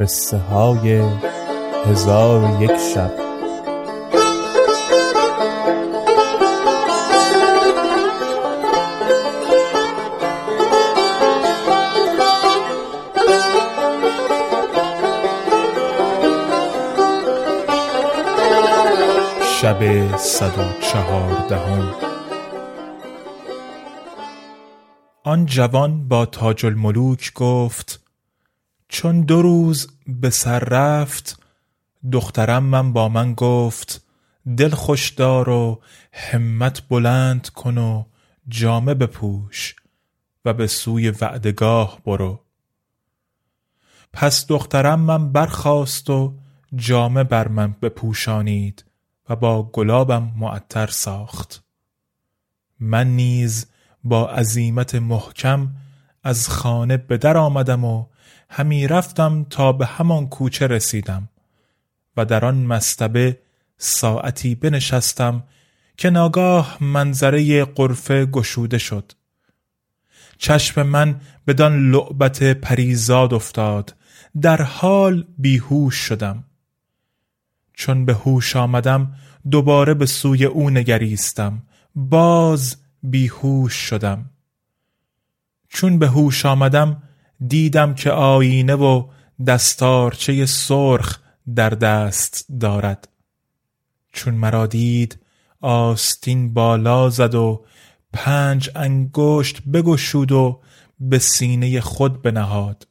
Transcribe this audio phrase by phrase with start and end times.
[0.00, 1.02] قصه های
[1.86, 3.10] هزار و یک شب.
[19.60, 21.94] شب صد و چهاردهم.
[25.24, 28.07] آن جوان با تاج الملوک گفت
[28.88, 31.42] چون دو روز به سر رفت
[32.12, 34.04] دخترم من با من گفت
[34.56, 35.80] دل خوش دار و
[36.12, 38.04] همت بلند کن و
[38.48, 39.76] جامه بپوش
[40.44, 42.40] و به سوی وعدگاه برو.
[44.12, 46.34] پس دخترم من برخاست و
[46.74, 48.84] جامه بر من بپوشانید
[49.28, 51.64] و با گلابم معطر ساخت.
[52.80, 53.66] من نیز
[54.04, 55.68] با عزیمت محکم
[56.28, 58.06] از خانه به در آمدم و
[58.50, 61.28] همی رفتم تا به همان کوچه رسیدم
[62.16, 63.38] و در آن مستبه
[63.78, 65.42] ساعتی بنشستم
[65.96, 69.12] که ناگاه منظره قرفه گشوده شد.
[70.38, 73.94] چشم من بدان لعبت پریزاد افتاد.
[74.40, 76.44] در حال بیهوش شدم.
[77.74, 79.14] چون به هوش آمدم
[79.50, 81.62] دوباره به سوی او نگریستم.
[81.94, 84.30] باز بیهوش شدم.
[85.68, 87.02] چون به هوش آمدم
[87.46, 89.08] دیدم که آینه و
[89.46, 91.18] دستارچه سرخ
[91.54, 93.08] در دست دارد.
[94.12, 95.18] چون مرا دید
[95.60, 97.64] آستین بالا زد و
[98.12, 100.60] پنج انگشت بگشود و
[101.00, 102.88] به سینه خود بنهاد.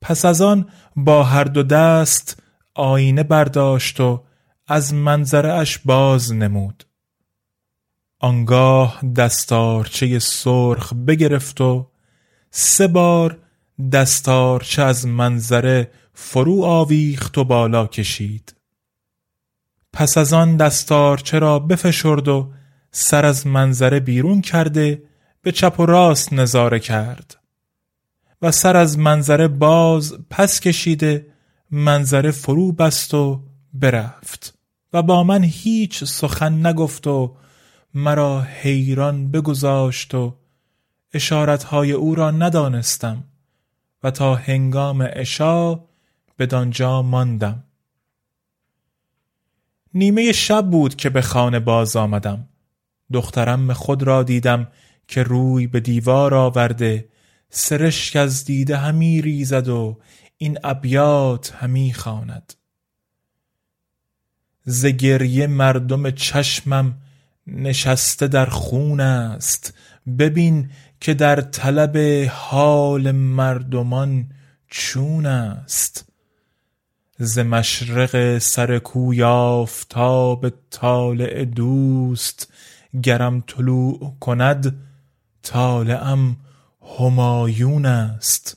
[0.00, 2.42] پس از آن با هر دو دست
[2.74, 4.24] آینه برداشت و
[4.66, 6.84] از منظره اش باز نمود.
[8.22, 11.90] آنگاه دستارچه سرخ بگرفت و
[12.50, 13.38] سه بار
[13.92, 18.54] دستارچه از منظره فرو آویخت و بالا کشید.
[19.92, 22.52] پس از آن دستارچه را بفشرد و
[22.90, 25.02] سر از منظره بیرون کرده
[25.42, 27.36] به چپ و راست نظاره کرد
[28.42, 31.26] و سر از منظره باز پس کشیده
[31.70, 33.42] منظره فرو بست و
[33.74, 34.58] برفت
[34.92, 37.36] و با من هیچ سخن نگفت و
[37.94, 40.36] مرا حیران بگذاشت و
[41.14, 43.24] اشارتهای او را ندانستم
[44.02, 45.80] و تا هنگام عشا
[46.38, 47.64] بدانجا ماندم.
[49.94, 52.48] نیمه شب بود که به خانه باز آمدم.
[53.12, 54.68] دخترم خود را دیدم
[55.08, 57.08] که روی به دیوار آورده
[57.50, 59.98] سرشک از دیده همی ریزد و
[60.38, 62.54] این ابیات همی خواند.
[64.64, 66.98] ز گریه مردم چشمم
[67.46, 69.74] نشسته در خون است.
[70.18, 71.96] ببین که در طلب
[72.30, 74.30] حال مردمان
[74.68, 76.12] چون است.
[77.18, 82.52] ز مشرق سر کوی آفتاب طالع دوست
[83.02, 84.76] گرم طلوع کند
[85.42, 86.36] طالعم
[86.98, 88.56] همایون است.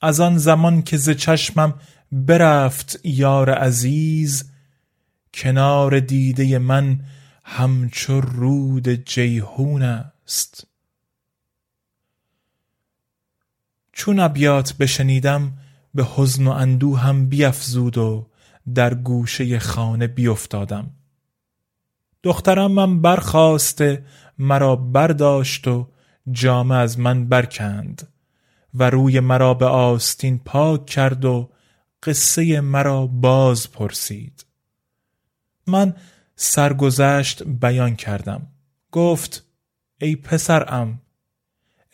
[0.00, 1.74] از آن زمان که ز چشمم
[2.12, 4.50] برفت یار عزیز
[5.34, 7.00] کنار دیده من
[7.44, 10.66] همچو رود جیهون است.
[13.92, 15.52] چون ابیات بشنیدم
[15.94, 18.26] به حزن و اندوه هم بیافزود و
[18.74, 20.90] در گوشه خانه بیافتادم.
[22.22, 24.04] دخترم من برخواسته
[24.38, 25.88] مرا برداشت و
[26.32, 28.08] جامه از من برکند
[28.74, 31.50] و روی مرا به آستین پاک کرد و
[32.02, 34.46] قصه مرا باز پرسید.
[35.66, 35.94] من
[36.36, 38.46] سرگذشت بیان کردم.
[38.92, 39.44] گفت
[40.00, 41.00] ای پسرم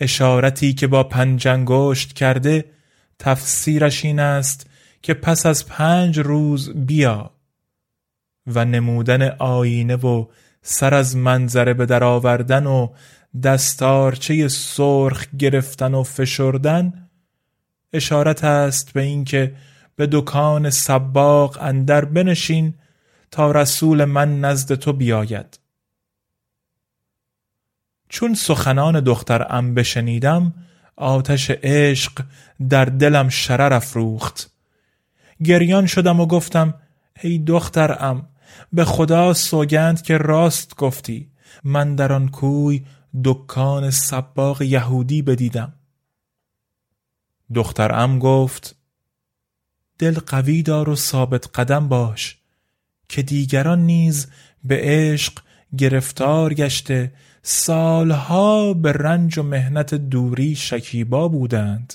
[0.01, 2.65] اشارتی که با پنجنگشت کرده
[3.19, 4.67] تفسیرش این است
[5.03, 7.31] که پس از پنج روز بیا
[8.47, 10.27] و نمودن آینه و
[10.63, 12.89] سر از منظره به در آوردن و
[13.43, 17.09] دستارچه سرخ گرفتن و فشردن
[17.93, 19.55] اشارت است به اینکه
[19.97, 22.75] به دکان سباق اندر بنشین
[23.31, 25.61] تا رسول من نزد تو بیاید.
[28.09, 30.55] چون سخنان دختر ام بشنیدم
[30.97, 32.25] آتش عشق
[32.69, 34.51] در دلم شرر افروخت.
[35.45, 36.75] گریان شدم و گفتم
[37.23, 38.29] ای دخترم
[38.73, 41.31] به خدا سوگند که راست گفتی.
[41.65, 42.85] من در آن کوی
[43.25, 45.73] دکان سباق یهودی بدیدم.
[47.55, 48.77] دخترم گفت
[49.99, 52.40] دل قوی دار و ثابت قدم باش.
[53.11, 54.27] که دیگران نیز
[54.65, 55.33] به عشق
[55.79, 57.13] گرفتار گشته
[57.43, 61.95] سالها به رنج و مهنت دوری شکیبا بودند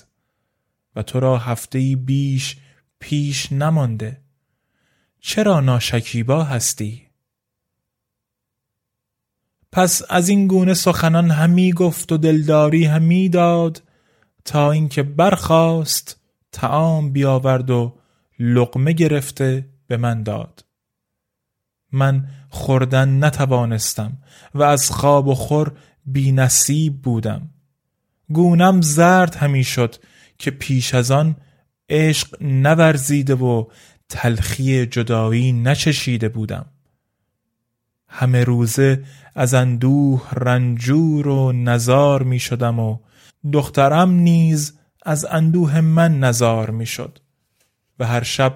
[0.96, 2.56] و تو را هفته بیش
[2.98, 4.20] پیش نمانده
[5.20, 7.02] چرا ناشکیبا هستی؟
[9.72, 13.82] پس از این گونه سخنان همی گفت و دلداری همی داد
[14.44, 16.20] تا اینکه برخاست
[16.52, 17.98] تعام بیاورد و
[18.38, 20.65] لقمه گرفته به من داد
[21.92, 24.12] من خوردن نتوانستم
[24.54, 25.72] و از خواب و خور
[26.06, 27.50] بی نصیب بودم.
[28.28, 29.96] گونم زرد همی شد
[30.38, 31.36] که پیش از آن
[31.88, 33.64] عشق نورزیده و
[34.08, 36.66] تلخی جدایی نچشیده بودم.
[38.08, 39.04] همه روزه
[39.34, 42.98] از اندوه رنجور و نزار می شدم و
[43.52, 47.18] دخترم نیز از اندوه من نزار می شد
[47.98, 48.54] و هر شب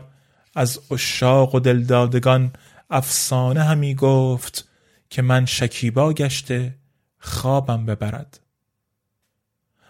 [0.54, 2.52] از اشاق و دلدادگان
[2.90, 4.68] افسانه همی گفت
[5.10, 6.74] که من شکیبا گشته
[7.18, 8.40] خوابم ببرد.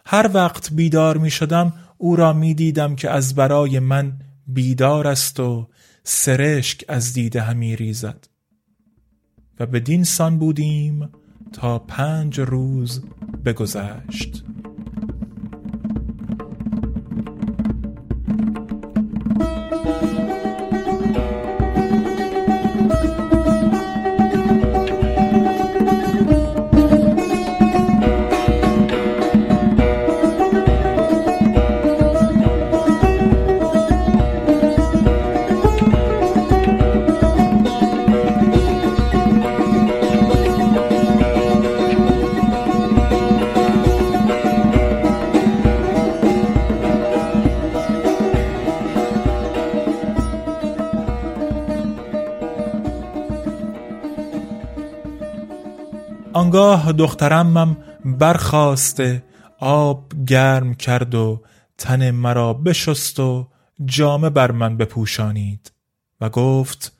[0.06, 5.41] هر وقت بیدار می شدم او را می دیدم که از برای من بیدار است
[5.41, 5.69] و
[6.05, 8.29] سرشک از دیده همی ریزد.
[9.61, 11.08] و بدین سان بودیم
[11.53, 13.03] تا پنج روز
[13.44, 14.44] بگذشت.
[56.32, 59.25] آنگاه دخترمم برخواسته
[59.59, 61.43] آب گرم کرد و
[61.79, 63.49] تن مرا بشست و
[63.84, 65.72] جامه بر من بپوشانید.
[66.20, 66.93] و گفت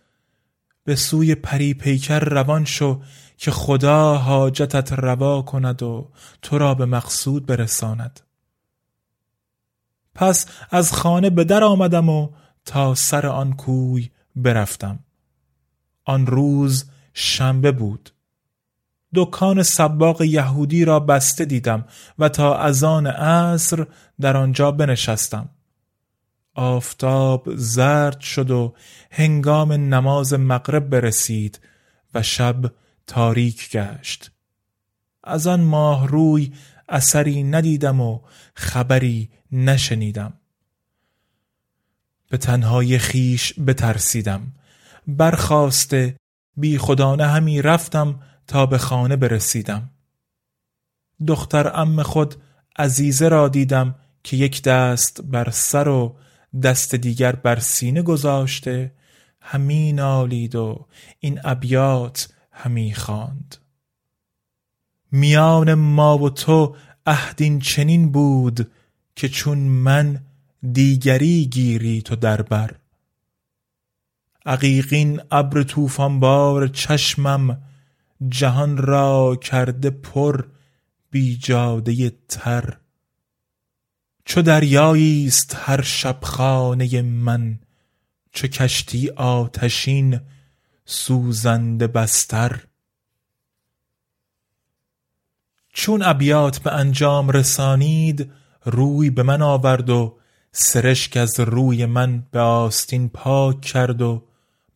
[0.85, 3.03] به سوی پری پیکر روان شو
[3.37, 6.11] که خدا حاجتت روا کند و
[6.43, 8.21] تو را به مقصود برساند.
[10.15, 12.29] پس از خانه به در آمدم و
[12.65, 14.99] تا سر آن کوی برفتم.
[16.05, 18.11] آن روز شنبه بود.
[19.15, 21.85] دکان سباق یهودی را بسته دیدم
[22.19, 23.87] و تا ازان عصر
[24.21, 25.49] در آنجا بنشستم.
[26.55, 28.75] آفتاب زرد شد و
[29.11, 31.61] هنگام نماز مغرب برسید
[32.15, 32.73] و شب
[33.07, 34.31] تاریک گشت.
[35.25, 36.53] از آن ماه روی
[36.89, 38.21] اثری ندیدم و
[38.55, 40.33] خبری نشنیدم.
[42.31, 44.53] به تنهای خیش بترسیدم.
[45.07, 46.17] برخواسته
[46.57, 48.21] بی خدانه همی رفتم
[48.51, 49.91] تا به خانه برسیدم.
[51.27, 52.35] دختر ام خود
[52.79, 56.17] عزیزه را دیدم که یک دست بر سر و
[56.63, 58.93] دست دیگر بر سینه گذاشته
[59.41, 60.87] همی نالید و
[61.21, 63.57] این ابیات همی خواند.
[65.13, 66.77] میان ما و تو
[67.07, 68.71] عهدین چنین بود
[69.17, 70.21] که چون من
[70.73, 72.75] دیگری گیری تو در بر.
[74.47, 77.70] عقیقین ابر طوفان بار چشمم
[78.29, 80.45] جهان را کرده پر
[81.11, 82.77] بیجاده تر.
[84.25, 87.59] چو دریایی است هر شب خانه من
[88.33, 90.21] چو کشتی آتشین
[90.85, 92.65] سوزنده بستر.
[95.73, 98.31] چون ابیات به انجام رسانید
[98.65, 100.19] روی به من آورد و
[100.53, 104.23] سرشک از روی من به آستین پاک کرد و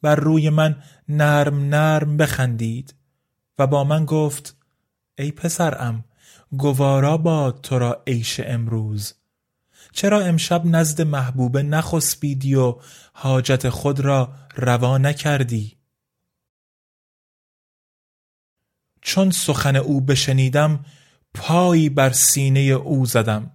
[0.02, 2.94] بر روی من نرم نرم بخندید.
[3.58, 4.56] و با من گفت
[5.18, 6.04] ای پسرم
[6.56, 9.14] گوارا باد تو را عیش امروز.
[9.92, 12.76] چرا امشب نزد محبوبه نخسبیدی و
[13.12, 15.76] حاجت خود را روا نکردی؟
[19.00, 20.84] چون سخن او بشنیدم
[21.34, 23.50] پایی بر سینه او زدم.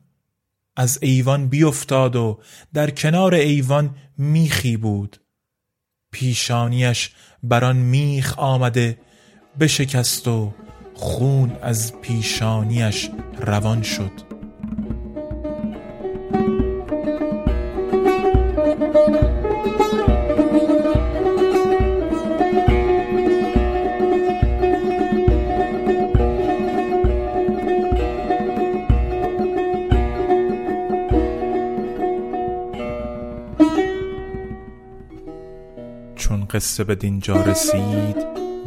[0.76, 2.42] از ایوان بیفتاد و
[2.74, 5.22] در کنار ایوان میخی بود.
[6.12, 7.12] پیشانیش
[7.44, 9.00] بر آن میخ آمده
[9.60, 10.52] بشکست و
[10.94, 14.12] خون از پیشانیش روان شد.
[36.16, 38.39] چون قصه به دینجا رسید